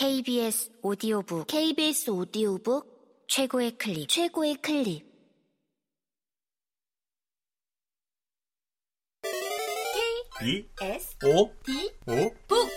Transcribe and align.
KBS 0.00 0.72
오디오북 0.80 1.46
KBS 1.46 2.08
오디오북 2.08 3.26
최고의 3.28 3.76
클립 3.76 4.08
최고의 4.08 4.54
클립. 4.62 5.06
B 10.40 10.70
S 10.80 11.18
O 11.22 11.52
D 11.66 11.92
O 12.06 12.34
북. 12.48 12.70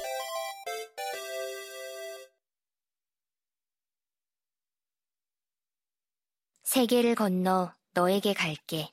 세계를 6.63 7.15
건너 7.15 7.73
너에게 7.93 8.33
갈게. 8.33 8.91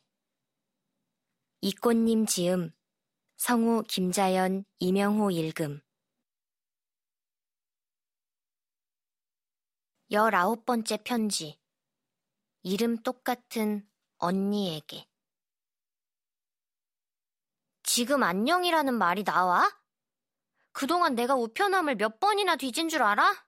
이꽃님 1.62 2.27
지음 2.27 2.71
성우 3.39 3.83
김자연 3.89 4.67
이명호 4.79 5.33
읽음 5.33 5.81
열아홉 10.11 10.67
번째 10.67 10.96
편지 11.05 11.61
이름 12.63 12.96
똑같은 13.03 13.89
언니에게 14.18 15.07
지금 17.85 18.25
안녕이라는 18.25 18.93
말이 18.95 19.23
나와? 19.23 19.71
그동안 20.73 21.15
내가 21.15 21.35
우편함을 21.37 21.96
몇 21.96 22.18
번이나 22.18 22.57
뒤진 22.57 22.89
줄 22.89 23.03
알아? 23.03 23.46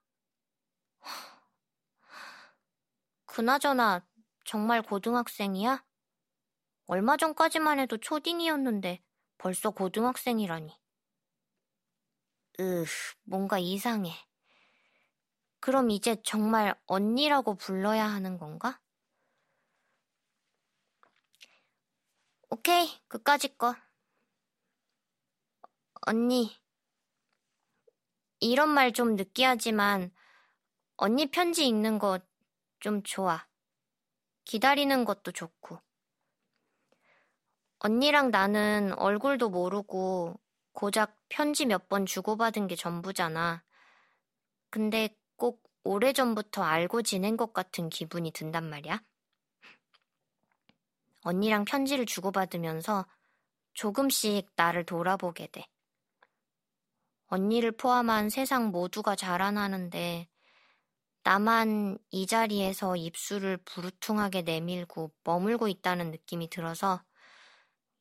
그나저나 3.26 4.06
정말 4.44 4.82
고등학생이야? 4.82 5.84
얼마 6.86 7.16
전까지만 7.16 7.80
해도 7.80 7.96
초딩이었는데 7.96 9.02
벌써 9.38 9.70
고등학생이라니. 9.70 10.78
으, 12.60 12.84
뭔가 13.24 13.58
이상해. 13.58 14.12
그럼 15.62 15.90
이제 15.90 16.16
정말 16.24 16.74
언니라고 16.86 17.54
불러야 17.54 18.04
하는 18.04 18.36
건가? 18.36 18.78
오케이, 22.50 22.88
그까짓 23.08 23.58
거. 23.58 23.74
언니. 26.06 26.52
이런 28.40 28.68
말 28.68 28.92
좀 28.92 29.16
느끼하지만 29.16 30.10
언니 30.98 31.30
편지 31.30 31.66
읽는 31.68 31.98
거 31.98 32.18
좀 32.80 33.02
좋아. 33.04 33.46
기다리는 34.44 35.04
것도 35.04 35.32
좋고. 35.32 35.80
언니랑 37.80 38.30
나는 38.30 38.94
얼굴도 38.98 39.50
모르고 39.50 40.40
고작 40.72 41.18
편지 41.28 41.66
몇 41.66 41.86
번 41.90 42.06
주고받은 42.06 42.66
게 42.66 42.76
전부잖아. 42.76 43.62
근데 44.70 45.08
꼭 45.08 45.21
오래전부터 45.84 46.62
알고 46.62 47.02
지낸 47.02 47.36
것 47.36 47.52
같은 47.52 47.88
기분이 47.88 48.30
든단 48.30 48.68
말이야. 48.68 49.02
언니랑 51.22 51.64
편지를 51.64 52.06
주고받으면서 52.06 53.06
조금씩 53.74 54.50
나를 54.56 54.84
돌아보게 54.84 55.48
돼. 55.48 55.66
언니를 57.26 57.72
포함한 57.72 58.28
세상 58.28 58.70
모두가 58.70 59.16
자라나는데 59.16 60.28
나만 61.24 61.98
이 62.10 62.26
자리에서 62.26 62.96
입술을 62.96 63.58
부르퉁하게 63.58 64.42
내밀고 64.42 65.12
머물고 65.24 65.68
있다는 65.68 66.10
느낌이 66.10 66.50
들어서 66.50 67.02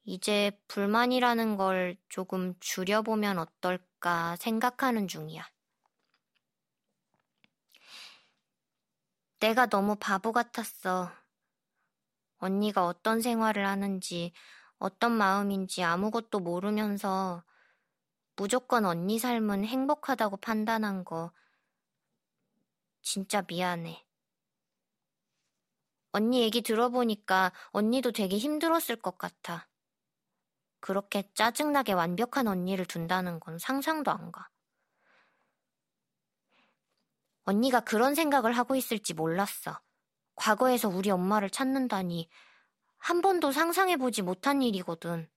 이제 0.03 0.51
불만이라는 0.67 1.55
걸 1.57 1.95
조금 2.09 2.55
줄여보면 2.59 3.37
어떨까 3.37 4.35
생각하는 4.37 5.07
중이야. 5.07 5.47
내가 9.41 9.65
너무 9.65 9.95
바보 9.95 10.31
같았어. 10.31 11.11
언니가 12.37 12.85
어떤 12.85 13.21
생활을 13.21 13.65
하는지, 13.65 14.33
어떤 14.77 15.13
마음인지 15.13 15.83
아무것도 15.83 16.39
모르면서 16.39 17.43
무조건 18.35 18.85
언니 18.85 19.17
삶은 19.17 19.65
행복하다고 19.65 20.37
판단한 20.37 21.03
거 21.03 21.31
진짜 23.01 23.43
미안해. 23.47 24.05
언니 26.11 26.43
얘기 26.43 26.61
들어보니까 26.61 27.51
언니도 27.71 28.11
되게 28.11 28.37
힘들었을 28.37 28.97
것 29.01 29.17
같아. 29.17 29.67
그렇게 30.79 31.31
짜증나게 31.33 31.93
완벽한 31.93 32.47
언니를 32.47 32.85
둔다는 32.85 33.39
건 33.39 33.57
상상도 33.57 34.11
안 34.11 34.31
가. 34.31 34.49
언니가 37.43 37.79
그런 37.81 38.15
생각을 38.15 38.53
하고 38.57 38.75
있을지 38.75 39.13
몰랐어. 39.13 39.79
과거에서 40.35 40.89
우리 40.89 41.09
엄마를 41.11 41.49
찾는다니 41.49 42.29
한 42.97 43.21
번도 43.21 43.51
상상해보지 43.51 44.21
못한 44.23 44.61
일이거든. 44.61 45.29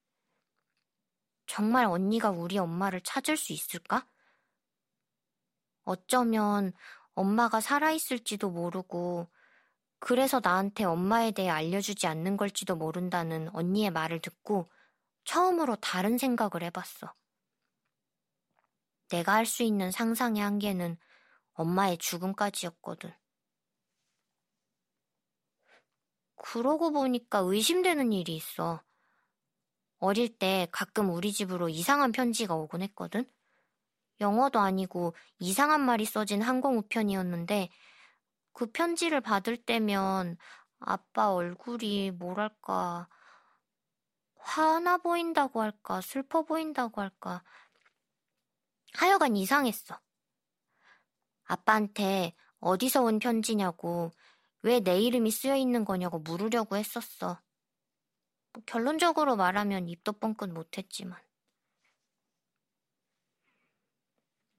정말 1.46 1.86
언니가 1.86 2.30
우리 2.30 2.58
엄마를 2.58 3.00
찾을 3.00 3.36
수 3.36 3.52
있을까? 3.52 4.06
어쩌면 5.84 6.72
엄마가 7.14 7.60
살아있을지도 7.60 8.50
모르고 8.50 9.28
그래서 10.00 10.40
나한테 10.42 10.84
엄마에 10.84 11.32
대해 11.32 11.48
알려주지 11.50 12.06
않는 12.06 12.36
걸지도 12.36 12.76
모른다는 12.76 13.48
언니의 13.54 13.90
말을 13.90 14.20
듣고 14.20 14.70
처음으로 15.24 15.76
다른 15.76 16.18
생각을 16.18 16.62
해봤어. 16.64 17.14
내가 19.08 19.32
할 19.32 19.46
수 19.46 19.62
있는 19.62 19.90
상상의 19.90 20.42
한계는 20.42 20.98
엄마의 21.54 21.98
죽음까지였거든. 21.98 23.12
그러고 26.36 26.92
보니까 26.92 27.38
의심되는 27.38 28.12
일이 28.12 28.36
있어. 28.36 28.82
어릴 29.98 30.36
때 30.36 30.68
가끔 30.70 31.10
우리 31.10 31.32
집으로 31.32 31.68
이상한 31.68 32.12
편지가 32.12 32.54
오곤 32.54 32.82
했거든. 32.82 33.24
영어도 34.20 34.60
아니고 34.60 35.14
이상한 35.38 35.80
말이 35.80 36.04
써진 36.04 36.42
항공 36.42 36.78
우편이었는데 36.78 37.70
그 38.52 38.70
편지를 38.70 39.20
받을 39.20 39.56
때면 39.56 40.36
아빠 40.78 41.32
얼굴이 41.32 42.12
뭐랄까 42.12 43.08
화나 44.36 44.98
보인다고 44.98 45.62
할까 45.62 46.00
슬퍼 46.00 46.42
보인다고 46.42 47.00
할까 47.00 47.42
하여간 48.92 49.36
이상했어. 49.36 49.98
아빠한테 51.44 52.34
어디서 52.60 53.02
온 53.02 53.18
편지냐고 53.18 54.12
왜 54.62 54.80
내 54.80 55.00
이름이 55.00 55.30
쓰여 55.30 55.56
있는 55.56 55.84
거냐고 55.84 56.18
물으려고 56.20 56.76
했었어. 56.76 57.40
뭐 58.52 58.62
결론적으로 58.66 59.36
말하면 59.36 59.88
입도 59.88 60.12
뻥끗 60.14 60.50
못했지만. 60.50 61.20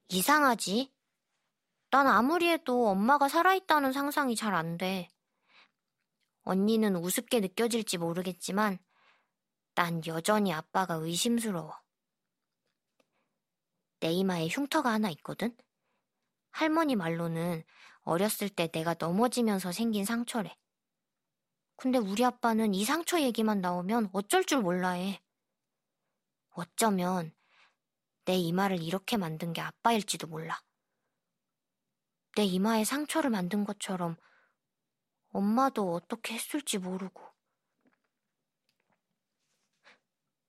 이상하지? 0.08 0.92
난 1.90 2.06
아무리 2.06 2.48
해도 2.48 2.88
엄마가 2.88 3.28
살아있다는 3.28 3.92
상상이 3.92 4.36
잘 4.36 4.54
안 4.54 4.76
돼. 4.78 5.08
언니는 6.42 6.96
우습게 6.96 7.40
느껴질지 7.40 7.98
모르겠지만 7.98 8.78
난 9.74 10.00
여전히 10.06 10.52
아빠가 10.52 10.94
의심스러워. 10.94 11.74
내 14.00 14.12
이마에 14.12 14.48
흉터가 14.48 14.92
하나 14.92 15.10
있거든? 15.10 15.56
할머니 16.56 16.96
말로는 16.96 17.64
어렸을 18.00 18.48
때 18.48 18.68
내가 18.68 18.94
넘어지면서 18.98 19.72
생긴 19.72 20.06
상처래. 20.06 20.56
근데 21.76 21.98
우리 21.98 22.24
아빠는 22.24 22.72
이 22.72 22.82
상처 22.86 23.20
얘기만 23.20 23.60
나오면 23.60 24.08
어쩔 24.14 24.42
줄 24.42 24.62
몰라 24.62 24.92
해. 24.92 25.20
어쩌면 26.52 27.34
내 28.24 28.36
이마를 28.36 28.82
이렇게 28.82 29.18
만든 29.18 29.52
게 29.52 29.60
아빠일지도 29.60 30.28
몰라. 30.28 30.58
내 32.36 32.44
이마에 32.44 32.84
상처를 32.84 33.28
만든 33.28 33.64
것처럼 33.64 34.16
엄마도 35.28 35.92
어떻게 35.92 36.32
했을지 36.32 36.78
모르고. 36.78 37.22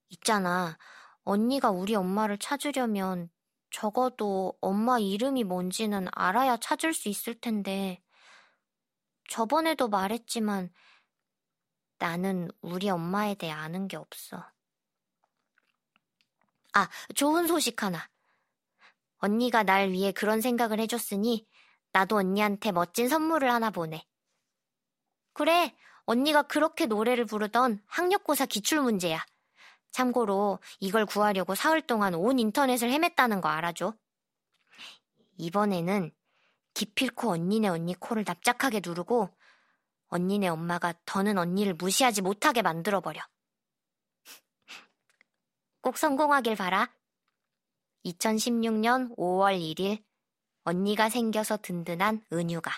있잖아. 0.07 0.77
언니가 1.23 1.69
우리 1.69 1.95
엄마를 1.95 2.37
찾으려면 2.37 3.29
적어도 3.69 4.57
엄마 4.61 4.99
이름이 4.99 5.43
뭔지는 5.43 6.07
알아야 6.11 6.57
찾을 6.57 6.93
수 6.93 7.09
있을 7.09 7.39
텐데. 7.39 8.01
저번에도 9.29 9.87
말했지만 9.89 10.71
나는 11.99 12.49
우리 12.61 12.89
엄마에 12.89 13.35
대해 13.35 13.51
아는 13.51 13.87
게 13.87 13.97
없어. 13.97 14.45
아, 16.73 16.89
좋은 17.15 17.47
소식 17.47 17.81
하나. 17.83 18.07
언니가 19.17 19.63
날 19.63 19.89
위해 19.89 20.11
그런 20.11 20.41
생각을 20.41 20.79
해줬으니 20.79 21.47
나도 21.91 22.17
언니한테 22.17 22.71
멋진 22.71 23.09
선물을 23.09 23.51
하나 23.51 23.71
보내. 23.71 24.05
그래, 25.33 25.75
언니가 26.05 26.43
그렇게 26.43 26.85
노래를 26.85 27.25
부르던 27.25 27.81
학력고사 27.87 28.45
기출문제야. 28.45 29.23
참고로 29.97 30.59
이걸 30.79 31.07
구하려고 31.07 31.55
사흘 31.55 31.81
동안 31.81 32.13
온 32.13 32.37
인터넷을 32.37 32.91
헤맸다는 32.91 33.41
거 33.41 33.49
알아줘. 33.49 33.95
이번에는 35.37 36.11
기필코 36.75 37.31
언니네 37.31 37.67
언니 37.69 37.95
코를 37.95 38.23
납작하게 38.27 38.81
누르고 38.85 39.35
언니네 40.09 40.49
엄마가 40.49 40.93
더는 41.05 41.39
언니를 41.39 41.73
무시하지 41.73 42.21
못하게 42.21 42.61
만들어버려. 42.61 43.19
꼭 45.81 45.97
성공하길 45.97 46.55
바라. 46.55 46.93
2016년 48.05 49.15
5월 49.17 49.59
1일 49.59 50.03
언니가 50.63 51.09
생겨서 51.09 51.57
든든한 51.57 52.23
은유가. 52.31 52.71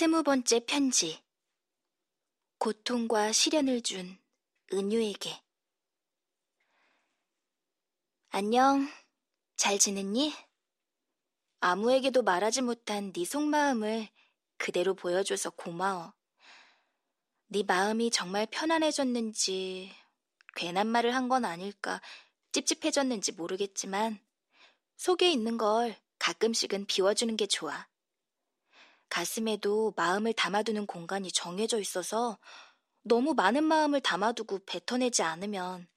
스무 0.00 0.22
번째 0.22 0.60
편지. 0.60 1.22
고통과 2.56 3.32
시련을 3.32 3.82
준 3.82 4.18
은유에게. 4.72 5.42
안녕. 8.30 8.88
잘 9.56 9.78
지냈니? 9.78 10.32
아무에게도 11.60 12.22
말하지 12.22 12.62
못한 12.62 13.12
네 13.12 13.26
속마음을 13.26 14.08
그대로 14.56 14.94
보여줘서 14.94 15.50
고마워. 15.50 16.14
네 17.48 17.62
마음이 17.62 18.10
정말 18.10 18.46
편안해졌는지 18.46 19.92
괜한 20.56 20.86
말을 20.86 21.14
한 21.14 21.28
건 21.28 21.44
아닐까 21.44 22.00
찝찝해졌는지 22.52 23.32
모르겠지만 23.32 24.18
속에 24.96 25.30
있는 25.30 25.58
걸 25.58 25.94
가끔씩은 26.18 26.86
비워주는 26.86 27.36
게 27.36 27.46
좋아. 27.46 27.89
가슴에도 29.10 29.92
마음을 29.96 30.32
담아두는 30.32 30.86
공간이 30.86 31.30
정해져 31.30 31.78
있어서 31.78 32.38
너무 33.02 33.34
많은 33.34 33.64
마음을 33.64 34.00
담아두고 34.00 34.60
뱉어내지 34.64 35.22
않으면 35.22 35.88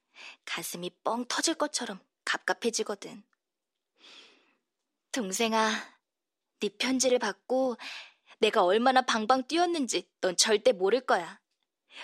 가슴이 0.46 0.90
뻥 1.04 1.26
터질 1.28 1.54
것처럼 1.54 2.00
갑갑해지거든. 2.26 3.24
동생아, 5.12 5.72
네 6.60 6.70
편지를 6.70 7.20
받고 7.20 7.78
내가 8.40 8.64
얼마나 8.64 9.02
방방 9.04 9.48
뛰었는지 9.48 10.10
넌 10.20 10.36
절대 10.36 10.72
모를 10.72 11.02
거야. 11.02 11.40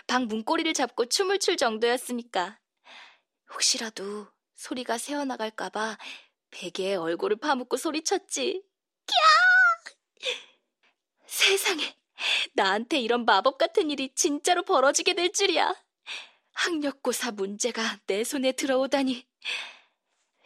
방 0.06 0.28
문고리를 0.28 0.72
잡고 0.74 1.08
춤을 1.08 1.40
출 1.40 1.58
정도였으니까. 1.58 2.60
혹시라도 3.52 4.28
소리가 4.56 4.98
새어나갈까봐 4.98 5.98
베개에 6.52 6.96
얼굴을 6.96 7.38
파묻고 7.38 7.78
소리쳤지. 7.78 8.64
캬! 9.08 10.30
세상에, 11.30 11.96
나한테 12.54 13.00
이런 13.00 13.24
마법 13.24 13.58
같은 13.58 13.92
일이 13.92 14.12
진짜로 14.16 14.64
벌어지게 14.64 15.14
될 15.14 15.32
줄이야. 15.32 15.76
학력고사 16.54 17.32
문제가 17.32 18.00
내 18.08 18.24
손에 18.24 18.52
들어오다니. 18.54 19.26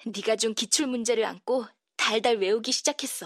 네가 0.06 0.36
준 0.36 0.54
기출 0.54 0.88
문제를 0.88 1.24
안고 1.26 1.66
달달 1.96 2.38
외우기 2.38 2.72
시작했어. 2.74 3.26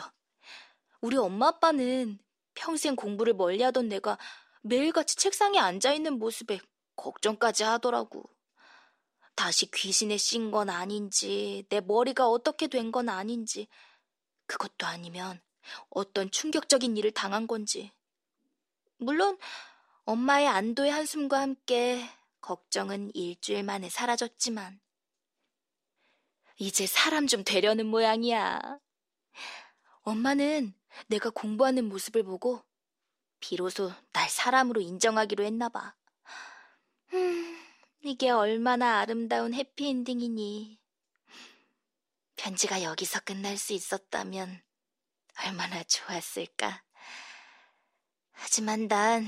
우리 1.02 1.18
엄마 1.18 1.48
아빠는 1.48 2.20
평생 2.54 2.96
공부를 2.96 3.34
멀리하던 3.34 3.90
내가 3.90 4.18
매일같이 4.62 5.16
책상에 5.16 5.58
앉아 5.60 5.94
있는 5.94 6.20
모습에 6.20 6.60
걱정까지 6.96 7.64
하더라고. 7.64 8.30
다시 9.36 9.70
귀신에 9.72 10.18
씌인 10.18 10.52
건 10.52 10.70
아닌지, 10.70 11.66
내 11.70 11.82
머리가 11.82 12.28
어떻게 12.28 12.68
된 12.68 12.92
건 12.92 13.10
아닌지, 13.10 13.68
그것도 14.48 14.86
아니면 14.86 15.42
어떤 15.90 16.32
충격적인 16.32 16.98
일을 16.98 17.12
당한 17.12 17.48
건지. 17.48 17.92
물론 18.98 19.38
엄마의 20.06 20.48
안도의 20.48 20.92
한숨과 20.92 21.40
함께 21.40 22.10
걱정은 22.42 23.12
일주일 23.14 23.64
만에 23.64 23.90
사라졌지만, 23.90 24.80
이제 26.60 26.88
사람 26.88 27.28
좀 27.28 27.44
되려는 27.44 27.86
모양이야. 27.86 28.80
엄마는 30.02 30.74
내가 31.08 31.30
공부하는 31.30 31.86
모습을 31.86 32.24
보고 32.24 32.64
비로소 33.40 33.92
날 34.14 34.30
사람으로 34.30 34.82
인정하기로 34.82 35.44
했나 35.44 35.70
봐. 35.70 35.96
음, 37.14 37.60
이게 38.02 38.30
얼마나 38.30 39.00
아름다운 39.00 39.54
해피엔딩이니. 39.54 40.80
편지가 42.38 42.84
여기서 42.84 43.20
끝날 43.22 43.58
수 43.58 43.74
있었다면 43.74 44.62
얼마나 45.46 45.84
좋았을까. 45.84 46.84
하지만 48.32 48.88
난 48.88 49.28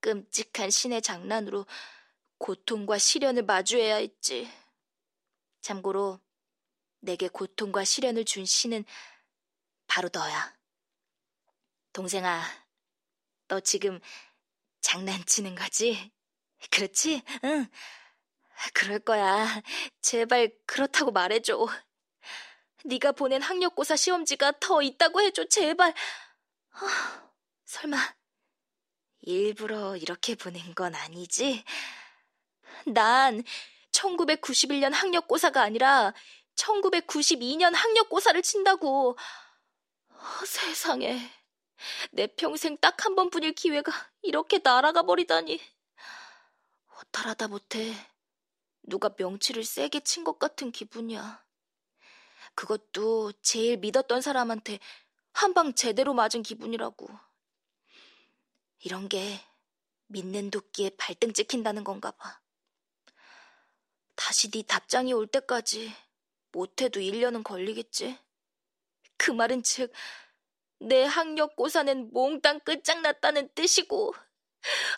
끔찍한 0.00 0.70
신의 0.70 1.02
장난으로 1.02 1.66
고통과 2.38 2.98
시련을 2.98 3.44
마주해야 3.44 3.96
했지. 3.96 4.50
참고로 5.60 6.20
내게 7.00 7.28
고통과 7.28 7.84
시련을 7.84 8.24
준 8.24 8.44
신은 8.44 8.84
바로 9.86 10.08
너야. 10.12 10.56
동생아, 11.92 12.42
너 13.48 13.60
지금 13.60 14.00
장난치는 14.80 15.54
거지? 15.54 16.12
그렇지? 16.70 17.22
응. 17.44 17.66
그럴 18.74 18.98
거야. 18.98 19.62
제발 20.00 20.52
그렇다고 20.66 21.12
말해줘. 21.12 21.66
네가 22.84 23.12
보낸 23.12 23.42
학력고사 23.42 23.96
시험지가 23.96 24.54
더 24.60 24.82
있다고 24.82 25.20
해줘. 25.22 25.46
제발. 25.48 25.90
어, 25.90 26.86
설마 27.64 27.96
일부러 29.20 29.96
이렇게 29.96 30.34
보낸 30.34 30.74
건 30.74 30.94
아니지? 30.94 31.64
난 32.86 33.42
1991년 33.92 34.92
학력고사가 34.92 35.62
아니라 35.62 36.14
1992년 36.56 37.72
학력고사를 37.74 38.40
친다고. 38.42 39.16
어, 40.10 40.44
세상에. 40.46 41.18
내 42.12 42.26
평생 42.28 42.76
딱 42.78 43.04
한 43.04 43.14
번뿐일 43.14 43.52
기회가 43.54 43.92
이렇게 44.22 44.60
날아가 44.62 45.02
버리다니. 45.02 45.60
허탈하다 46.96 47.48
못해 47.48 47.94
누가 48.82 49.10
명치를 49.16 49.64
세게 49.64 50.00
친 50.00 50.24
것 50.24 50.38
같은 50.38 50.72
기분이야. 50.72 51.44
그것도 52.54 53.32
제일 53.42 53.78
믿었던 53.78 54.20
사람한테 54.20 54.78
한 55.32 55.54
방 55.54 55.74
제대로 55.74 56.14
맞은 56.14 56.42
기분이라고. 56.42 57.08
이런 58.80 59.08
게 59.08 59.40
믿는 60.08 60.50
도끼에 60.50 60.90
발등 60.96 61.32
찍힌다는 61.32 61.84
건가 61.84 62.10
봐. 62.12 62.40
다시 64.16 64.50
네 64.50 64.62
답장이 64.62 65.12
올 65.12 65.26
때까지 65.26 65.92
못해도 66.52 67.00
1년은 67.00 67.44
걸리겠지. 67.44 68.18
그 69.16 69.30
말은 69.30 69.62
즉, 69.62 69.92
내 70.80 71.04
학력 71.04 71.56
고사는 71.56 72.12
몽땅 72.12 72.60
끝장났다는 72.60 73.50
뜻이고, 73.54 74.14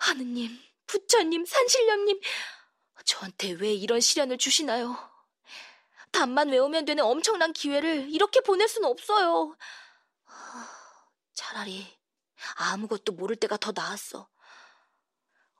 하느님, 0.00 0.58
부처님, 0.86 1.44
산신령님, 1.44 2.20
저한테 3.04 3.52
왜 3.52 3.72
이런 3.74 4.00
시련을 4.00 4.38
주시나요? 4.38 4.96
답만 6.12 6.48
외우면 6.48 6.84
되는 6.84 7.04
엄청난 7.04 7.52
기회를 7.52 8.10
이렇게 8.10 8.40
보낼 8.40 8.68
수는 8.68 8.88
없어요. 8.88 9.56
차라리 11.34 11.86
아무것도 12.56 13.12
모를 13.12 13.36
때가 13.36 13.56
더 13.56 13.72
나았어. 13.74 14.28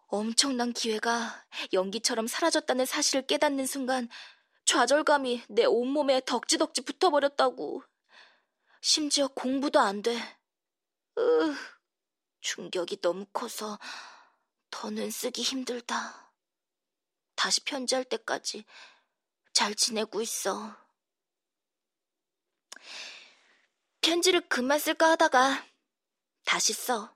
엄청난 0.07 0.73
기회가 0.73 1.47
연기처럼 1.73 2.27
사라졌다는 2.27 2.85
사실을 2.85 3.27
깨닫는 3.27 3.67
순간 3.67 4.09
좌절감이 4.65 5.45
내 5.49 5.65
온몸에 5.65 6.21
덕지덕지 6.25 6.83
붙어버렸다고. 6.83 7.83
심지어 8.81 9.29
공부도 9.29 9.79
안 9.79 10.03
돼. 10.03 10.17
으, 11.19 11.55
충격이 12.41 13.01
너무 13.01 13.27
커서 13.33 13.79
더는 14.71 15.11
쓰기 15.11 15.43
힘들다. 15.43 16.33
다시 17.35 17.63
편지할 17.65 18.05
때까지 18.05 18.65
잘 19.61 19.75
지내고 19.75 20.23
있어. 20.23 20.75
편지를 24.01 24.49
그만 24.49 24.79
쓸까 24.79 25.11
하다가 25.11 25.67
다시 26.47 26.73
써. 26.73 27.15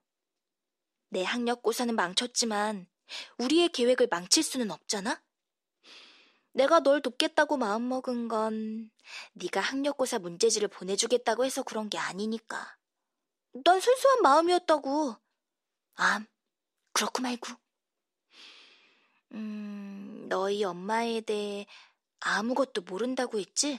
내 1.08 1.24
학력고사는 1.24 1.96
망쳤지만 1.96 2.86
우리의 3.38 3.70
계획을 3.70 4.08
망칠 4.10 4.42
수는 4.42 4.70
없잖아? 4.70 5.22
내가 6.52 6.80
널 6.80 7.00
돕겠다고 7.00 7.56
마음먹은 7.56 8.28
건 8.28 8.90
네가 9.32 9.62
학력고사 9.62 10.18
문제지를 10.18 10.68
보내주겠다고 10.68 11.46
해서 11.46 11.62
그런 11.62 11.88
게 11.88 11.96
아니니까. 11.96 12.76
난 13.64 13.80
순수한 13.80 14.20
마음이었다고. 14.20 15.16
아, 15.94 16.22
그렇고 16.92 17.22
말고. 17.22 17.52
음, 19.32 20.26
너희 20.28 20.62
엄마에 20.62 21.22
대해 21.22 21.66
아무것도 22.24 22.82
모른다고 22.82 23.38
했지? 23.38 23.78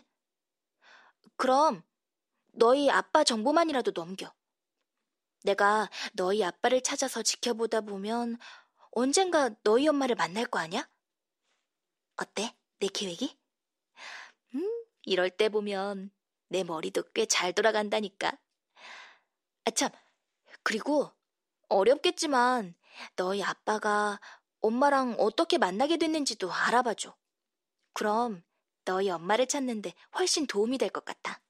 그럼 1.37 1.81
너희 2.53 2.89
아빠 2.89 3.23
정보만이라도 3.23 3.91
넘겨. 3.91 4.33
내가 5.43 5.89
너희 6.13 6.43
아빠를 6.43 6.81
찾아서 6.81 7.21
지켜보다 7.23 7.79
보면 7.81 8.37
언젠가 8.91 9.49
너희 9.63 9.87
엄마를 9.87 10.15
만날 10.15 10.45
거 10.45 10.59
아니야? 10.59 10.87
어때? 12.17 12.53
내 12.79 12.87
계획이? 12.87 13.37
음, 14.55 14.85
이럴 15.03 15.29
때 15.29 15.49
보면 15.49 16.11
내 16.49 16.63
머리도 16.63 17.03
꽤 17.13 17.25
잘 17.27 17.53
돌아간다니까. 17.53 18.31
아, 19.65 19.71
참. 19.71 19.89
그리고 20.63 21.11
어렵겠지만 21.69 22.75
너희 23.15 23.43
아빠가 23.43 24.19
엄마랑 24.61 25.15
어떻게 25.19 25.57
만나게 25.57 25.97
됐는지도 25.97 26.51
알아봐줘. 26.51 27.15
그럼 27.95 28.43
너희 28.85 29.09
엄마를 29.09 29.47
찾는데 29.47 29.93
훨씬 30.19 30.45
도움이 30.45 30.77
될 30.77 30.89
것 30.91 31.03
같아. 31.03 31.41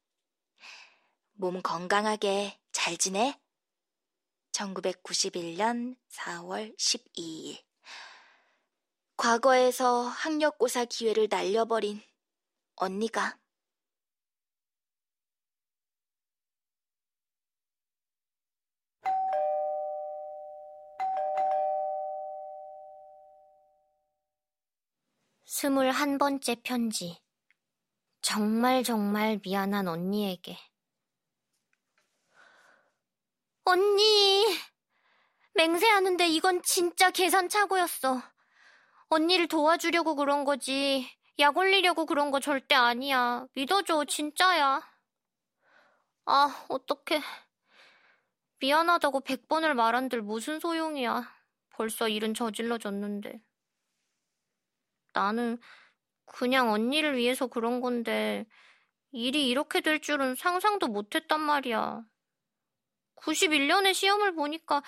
몸 1.34 1.62
건강하게 1.62 2.58
잘 2.72 2.98
지내? 2.98 3.40
1991년 4.52 5.98
4월 6.10 6.74
12일. 6.78 7.64
과거에서 9.18 10.04
학력고사 10.04 10.86
기회를 10.86 11.28
날려버린 11.30 12.02
언니가 12.76 13.38
스물한 25.58 26.18
번째 26.18 26.56
편지. 26.66 27.18
정말 28.22 28.84
정말 28.84 29.40
미안한 29.42 29.88
언니에게. 29.88 30.58
언니! 33.64 34.46
맹세하는데 35.54 36.28
이건 36.28 36.62
진짜 36.62 37.10
계산착오였어. 37.10 38.22
언니를 39.08 39.48
도와주려고 39.48 40.18
그런 40.18 40.44
거지. 40.44 41.10
약 41.40 41.56
올리려고 41.56 42.06
그런 42.06 42.32
거 42.32 42.42
절대 42.42 42.76
아니야. 42.76 43.46
믿어줘, 43.56 44.04
진짜야. 44.10 44.82
아, 46.26 46.66
어떡해. 46.68 47.22
미안하다고 48.60 49.22
백 49.22 49.48
번을 49.48 49.74
말한들 49.74 50.22
무슨 50.22 50.60
소용이야. 50.60 51.34
벌써 51.70 52.10
일은 52.10 52.34
저질러졌는데. 52.34 53.45
나는 55.16 55.58
그냥 56.26 56.72
언니를 56.72 57.16
위해서 57.16 57.48
그런 57.48 57.80
건데 57.80 58.46
일이 59.12 59.48
이렇게 59.48 59.80
될 59.80 60.02
줄은 60.02 60.36
상상도 60.36 60.88
못했단 60.88 61.40
말이야. 61.40 62.04
91년에 63.16 63.94
시험을 63.94 64.36
보니까 64.36 64.84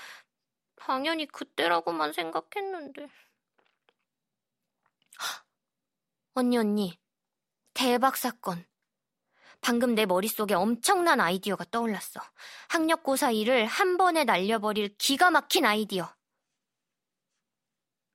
당연히 0.75 1.25
그때라고만 1.25 2.11
생각했는데. 2.11 3.07
언니, 6.33 6.57
언니. 6.57 6.99
대박 7.73 8.17
사건. 8.17 8.65
방금 9.61 9.95
내 9.95 10.05
머릿속에 10.05 10.53
엄청난 10.53 11.19
아이디어가 11.19 11.65
떠올랐어. 11.71 12.19
학력고사 12.69 13.31
일을 13.31 13.65
한 13.65 13.97
번에 13.97 14.23
날려버릴 14.23 14.97
기가 14.97 15.31
막힌 15.31 15.65
아이디어. 15.65 16.13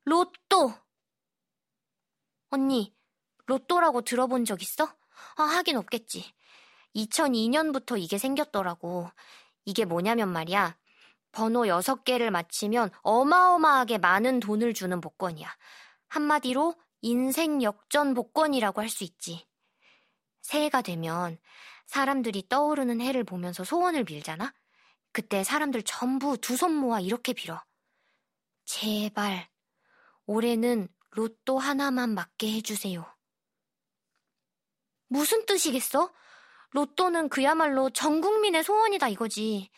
로또! 0.05 0.82
언니, 2.53 2.93
로또라고 3.47 4.01
들어본 4.01 4.45
적 4.45 4.61
있어? 4.61 4.83
아, 5.37 5.43
하긴 5.43 5.75
없겠지. 5.77 6.23
2002년부터 6.95 7.99
이게 7.99 8.19
생겼더라고. 8.19 9.09
이게 9.65 9.85
뭐냐면 9.85 10.29
말이야. 10.31 10.77
번호 11.31 11.61
6개를 11.63 12.29
맞히면 12.29 12.91
어마어마하게 13.01 13.97
많은 13.97 14.39
돈을 14.39 14.75
주는 14.75 15.01
복권이야. 15.01 15.49
한마디로 16.09 16.75
인생 17.01 17.63
역전 17.63 18.13
복권이라고 18.13 18.81
할 18.81 18.89
수 18.89 19.03
있지. 19.03 19.47
새해가 20.43 20.83
되면 20.83 21.39
사람들이 21.87 22.47
떠오르는 22.49 23.01
해를 23.01 23.23
보면서 23.23 23.63
소원을 23.63 24.03
빌잖아? 24.03 24.53
그때 25.11 25.43
사람들 25.43 25.81
전부 25.83 26.37
두 26.37 26.53
손 26.55 26.71
모아 26.75 26.99
이렇게 26.99 27.33
빌어. 27.33 27.59
제발, 28.65 29.49
올해는 30.27 30.87
로또 31.15 31.59
하나만 31.59 32.13
맞게 32.15 32.51
해주세요. 32.53 33.05
무슨 35.07 35.45
뜻이겠어? 35.45 36.11
로또는 36.71 37.29
그야말로 37.29 37.89
전 37.91 38.19
국민의 38.19 38.63
소원이다 38.63 39.09
이거지. 39.09 39.69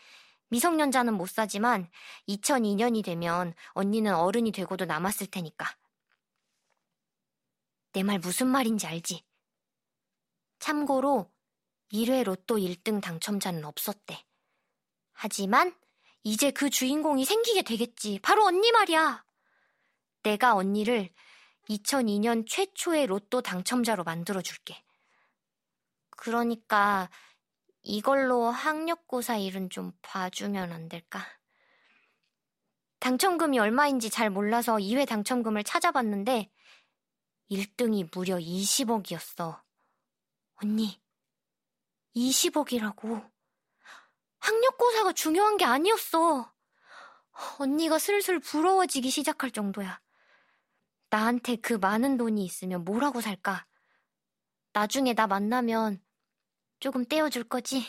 미성년자는 0.48 1.14
못 1.14 1.28
사지만 1.28 1.90
2002년이 2.28 3.04
되면 3.04 3.54
언니는 3.72 4.14
어른이 4.14 4.52
되고도 4.52 4.86
남았을 4.86 5.26
테니까. 5.26 5.66
내 7.92 8.02
말 8.02 8.18
무슨 8.18 8.46
말인지 8.48 8.86
알지? 8.86 9.24
참고로 10.58 11.32
1회 11.92 12.24
로또 12.24 12.56
1등 12.56 13.02
당첨자는 13.02 13.64
없었대. 13.64 14.24
하지만 15.12 15.74
이제 16.22 16.50
그 16.50 16.70
주인공이 16.70 17.24
생기게 17.24 17.62
되겠지. 17.62 18.20
바로 18.22 18.44
언니 18.44 18.70
말이야. 18.72 19.24
내가 20.22 20.54
언니를 20.54 21.10
2002년 21.68 22.46
최초의 22.48 23.06
로또 23.06 23.42
당첨자로 23.42 24.04
만들어줄게. 24.04 24.82
그러니까 26.10 27.10
이걸로 27.82 28.50
학력고사 28.50 29.36
일은 29.36 29.70
좀 29.70 29.92
봐주면 30.02 30.72
안 30.72 30.88
될까? 30.88 31.20
당첨금이 32.98 33.58
얼마인지 33.58 34.10
잘 34.10 34.30
몰라서 34.30 34.76
2회 34.76 35.06
당첨금을 35.06 35.64
찾아봤는데 35.64 36.50
1등이 37.50 38.08
무려 38.12 38.36
20억이었어. 38.36 39.62
언니, 40.56 41.00
20억이라고. 42.16 43.30
학력고사가 44.38 45.12
중요한 45.12 45.56
게 45.56 45.64
아니었어. 45.64 46.52
언니가 47.58 47.98
슬슬 47.98 48.40
부러워지기 48.40 49.10
시작할 49.10 49.50
정도야. 49.50 50.00
나한테 51.10 51.56
그 51.56 51.74
많은 51.74 52.16
돈이 52.16 52.44
있으면 52.44 52.84
뭐라고 52.84 53.20
살까? 53.20 53.66
나중에 54.72 55.14
나 55.14 55.26
만나면 55.26 56.02
조금 56.80 57.04
떼어줄 57.04 57.44
거지? 57.44 57.84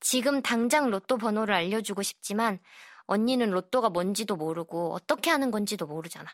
지금 0.00 0.42
당장 0.42 0.90
로또 0.90 1.16
번호를 1.16 1.54
알려주고 1.54 2.02
싶지만 2.02 2.58
언니는 3.06 3.50
로또가 3.50 3.88
뭔지도 3.88 4.36
모르고 4.36 4.92
어떻게 4.92 5.30
하는 5.30 5.50
건지도 5.50 5.86
모르잖아. 5.86 6.28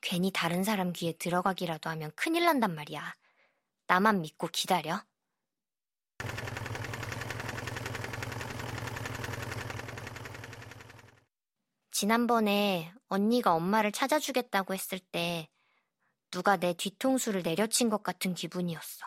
괜히 0.00 0.30
다른 0.30 0.64
사람 0.64 0.92
귀에 0.92 1.12
들어가기라도 1.12 1.88
하면 1.90 2.10
큰일 2.14 2.44
난단 2.44 2.74
말이야. 2.74 3.14
나만 3.86 4.20
믿고 4.20 4.48
기다려. 4.48 5.02
지난번에 11.90 12.92
언니가 13.12 13.52
엄마를 13.52 13.92
찾아주겠다고 13.92 14.72
했을 14.72 14.98
때 14.98 15.50
누가 16.30 16.56
내 16.56 16.72
뒤통수를 16.72 17.42
내려친 17.42 17.90
것 17.90 18.02
같은 18.02 18.32
기분이었어. 18.32 19.06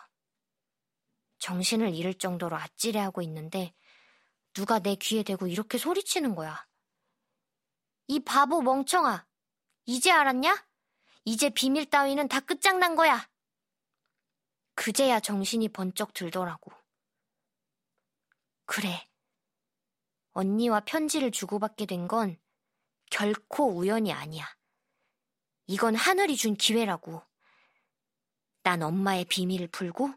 정신을 1.38 1.92
잃을 1.92 2.14
정도로 2.14 2.56
아찔해하고 2.56 3.20
있는데 3.22 3.74
누가 4.54 4.78
내 4.78 4.94
귀에 4.94 5.24
대고 5.24 5.48
이렇게 5.48 5.76
소리치는 5.76 6.36
거야. 6.36 6.64
이 8.06 8.20
바보 8.20 8.62
멍청아. 8.62 9.26
이제 9.86 10.12
알았냐? 10.12 10.64
이제 11.24 11.50
비밀 11.50 11.90
따위는 11.90 12.28
다 12.28 12.38
끝장난 12.38 12.94
거야. 12.94 13.28
그제야 14.76 15.18
정신이 15.18 15.70
번쩍 15.70 16.14
들더라고. 16.14 16.70
그래. 18.66 19.08
언니와 20.32 20.80
편지를 20.80 21.32
주고받게 21.32 21.86
된 21.86 22.06
건 22.06 22.38
결코 23.10 23.76
우연이 23.76 24.12
아니야. 24.12 24.46
이건 25.66 25.94
하늘이 25.94 26.36
준 26.36 26.54
기회라고. 26.54 27.22
난 28.62 28.82
엄마의 28.82 29.24
비밀을 29.24 29.68
풀고 29.68 30.12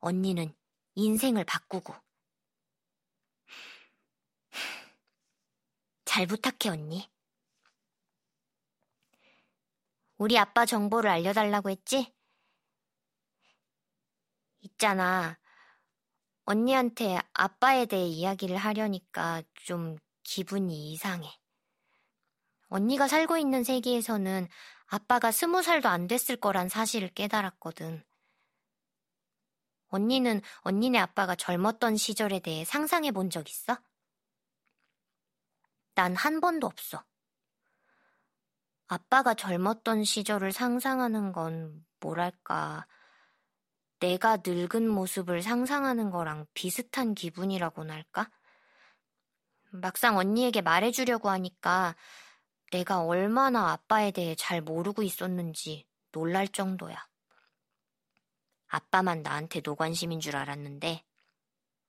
언니는 0.00 0.54
인생을 0.94 1.44
바꾸고. 1.44 1.94
잘 6.04 6.26
부탁해, 6.26 6.68
언니. 6.70 7.08
우리 10.16 10.38
아빠 10.38 10.66
정보를 10.66 11.08
알려달라고 11.08 11.70
했지? 11.70 12.12
있잖아. 14.60 15.38
언니한테 16.44 17.18
아빠에 17.32 17.86
대해 17.86 18.06
이야기를 18.06 18.56
하려니까 18.56 19.42
좀 19.54 19.96
기분이 20.22 20.92
이상해. 20.92 21.30
언니가 22.70 23.08
살고 23.08 23.36
있는 23.36 23.64
세계에서는 23.64 24.48
아빠가 24.86 25.30
스무 25.32 25.62
살도 25.62 25.88
안 25.88 26.06
됐을 26.06 26.36
거란 26.36 26.68
사실을 26.68 27.08
깨달았거든. 27.10 28.02
언니는 29.88 30.40
언니네 30.60 30.98
아빠가 30.98 31.34
젊었던 31.34 31.96
시절에 31.96 32.38
대해 32.40 32.64
상상해 32.64 33.10
본 33.10 33.28
적 33.30 33.48
있어? 33.50 33.76
난 35.94 36.14
한 36.16 36.40
번도 36.40 36.66
없어. 36.66 37.04
아빠가 38.86 39.34
젊었던 39.34 40.04
시절을 40.04 40.52
상상하는 40.52 41.32
건 41.32 41.84
뭐랄까, 42.00 42.86
내가 44.00 44.38
늙은 44.44 44.88
모습을 44.88 45.42
상상하는 45.42 46.10
거랑 46.10 46.46
비슷한 46.54 47.14
기분이라고나 47.14 47.92
할까? 47.94 48.30
막상 49.72 50.16
언니에게 50.16 50.62
말해주려고 50.62 51.28
하니까 51.30 51.94
내가 52.70 53.02
얼마나 53.02 53.72
아빠에 53.72 54.12
대해 54.12 54.34
잘 54.36 54.60
모르고 54.60 55.02
있었는지 55.02 55.86
놀랄 56.12 56.46
정도야. 56.48 56.96
아빠만 58.68 59.22
나한테 59.22 59.60
노관심인 59.60 60.20
줄 60.20 60.36
알았는데 60.36 61.04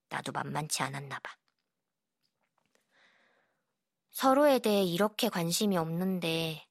나도 0.10 0.32
만만치 0.32 0.82
않았나 0.82 1.20
봐. 1.20 1.38
서로에 4.10 4.60
대해 4.60 4.84
이렇게 4.84 5.30
관심이 5.30 5.78
없는데 5.78 6.68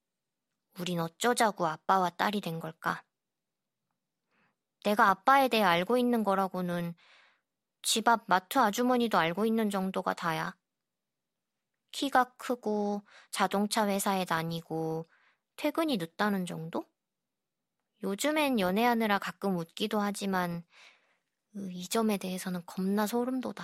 우린 0.79 1.01
어쩌자고 1.01 1.67
아빠와 1.67 2.11
딸이 2.11 2.41
된 2.41 2.59
걸까? 2.61 3.05
내가 4.85 5.11
아빠에 5.11 5.49
대해 5.49 5.63
알고 5.63 5.97
있는 5.97 6.25
거라고는 6.25 6.95
집 7.83 8.09
앞 8.09 8.25
마트 8.27 8.59
아주머니도 8.59 9.19
알고 9.19 9.47
있는 9.47 9.71
정도가 9.71 10.15
다야. 10.15 10.60
키가 11.93 12.35
크고 12.37 13.03
자동차 13.31 13.87
회사에 13.89 14.25
다니고 14.25 15.09
퇴근이 15.57 15.97
늦다는 15.99 16.47
정도? 16.47 16.85
요즘엔 18.03 18.61
연애하느라 18.61 19.19
가끔 19.19 19.57
웃기도 19.57 20.01
하지만 20.01 20.63
이 21.73 21.89
점에 21.89 22.19
대해서는 22.19 22.63
겁나 22.67 23.07
소름 23.07 23.41
돋아. 23.41 23.55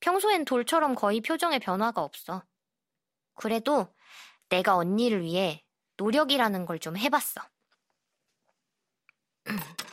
평소엔 0.00 0.44
돌처럼 0.46 0.94
거의 0.94 1.20
표정에 1.20 1.58
변화가 1.58 2.02
없어. 2.02 2.42
그래도 3.34 3.88
내가 4.50 4.76
언니를 4.76 5.22
위해 5.22 5.64
노력이라는 5.98 6.66
걸 6.66 6.78
좀 6.80 6.96
해봤어. 6.98 7.42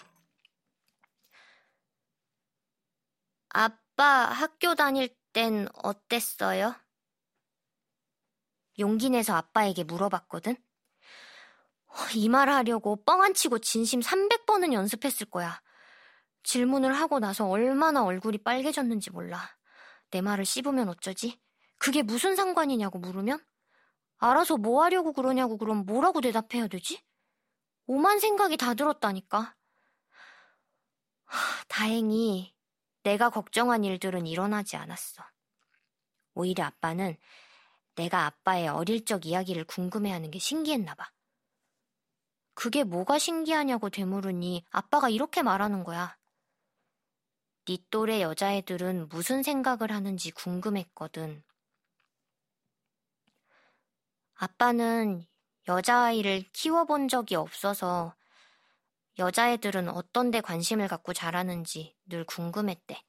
아빠 3.50 4.26
학교 4.26 4.76
다닐 4.76 5.10
땐 5.34 5.68
어땠어요? 5.84 6.76
용기 8.80 9.10
내서 9.10 9.36
아빠에게 9.36 9.84
물어봤거든? 9.84 10.56
이 12.16 12.28
말 12.30 12.50
하려고 12.50 13.04
뻥 13.04 13.22
안 13.22 13.34
치고 13.34 13.60
진심 13.60 14.00
300번은 14.00 14.74
연습했을 14.74 15.28
거야. 15.30 15.62
질문을 16.44 16.94
하고 16.94 17.20
나서 17.20 17.48
얼마나 17.48 18.04
얼굴이 18.04 18.40
빨개졌는지 18.40 19.12
몰라. 19.12 19.40
내 20.12 20.22
말을 20.22 20.46
씹으면 20.46 20.90
어쩌지? 20.90 21.40
그게 21.78 22.02
무슨 22.02 22.36
상관이냐고 22.36 23.00
물으면? 23.00 23.44
알아서 24.18 24.58
뭐 24.58 24.84
하려고 24.84 25.14
그러냐고 25.14 25.58
그럼 25.58 25.86
뭐라고 25.86 26.22
대답해야 26.22 26.68
되지? 26.68 27.02
오만 27.88 28.20
생각이 28.20 28.58
다 28.58 28.74
들었다니까. 28.74 29.56
하, 31.26 31.64
다행히 31.68 32.53
내가 33.04 33.30
걱정한 33.30 33.84
일들은 33.84 34.26
일어나지 34.26 34.76
않았어. 34.76 35.24
오히려 36.34 36.66
아빠는 36.66 37.18
내가 37.96 38.26
아빠의 38.26 38.70
어릴 38.70 39.06
적 39.06 39.26
이야기를 39.26 39.66
궁금해하는 39.66 40.32
게 40.32 40.40
신기했나 40.40 40.96
봐. 40.96 41.12
그게 42.56 42.84
뭐가 42.84 43.20
신기하냐고 43.20 43.90
되물으니 43.90 44.64
아빠가 44.70 45.10
이렇게 45.10 45.42
말하는 45.42 45.84
거야. 45.84 46.18
네 47.66 47.78
또래 47.90 48.22
여자애들은 48.22 49.10
무슨 49.10 49.42
생각을 49.42 49.92
하는지 49.92 50.32
궁금했거든. 50.32 51.44
아빠는 54.36 55.26
여자아이를 55.68 56.44
키워본 56.52 57.08
적이 57.08 57.36
없어서 57.36 58.16
여자애들은 59.20 59.90
어떤 59.90 60.32
데 60.32 60.42
관심을 60.42 60.88
갖고 60.88 61.14
자라는지 61.14 61.96
늘 62.06 62.26
궁금했대. 62.26 63.04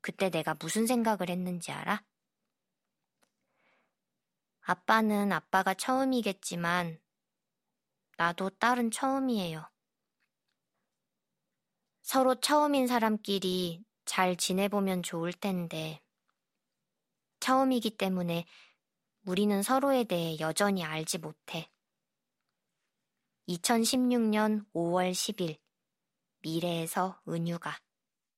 그때 0.00 0.30
내가 0.30 0.54
무슨 0.54 0.86
생각을 0.86 1.30
했는지 1.30 1.72
알아? 1.72 2.04
아빠는 4.60 5.32
아빠가 5.32 5.74
처음이겠지만 5.74 7.00
나도 8.16 8.50
딸은 8.50 8.90
처음이에요. 8.90 9.68
서로 12.02 12.34
처음인 12.40 12.86
사람끼리 12.86 13.84
잘 14.04 14.36
지내보면 14.36 15.02
좋을 15.02 15.32
텐데 15.32 16.02
처음이기 17.40 17.96
때문에 17.96 18.44
우리는 19.24 19.62
서로에 19.62 20.04
대해 20.04 20.38
여전히 20.40 20.84
알지 20.84 21.18
못해. 21.18 21.70
2016년 23.48 24.64
5월 24.72 25.10
10일 25.12 25.58
미래에서 26.42 27.20
은유가 27.28 27.76